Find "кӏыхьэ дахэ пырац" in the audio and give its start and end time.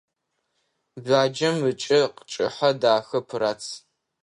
2.29-3.63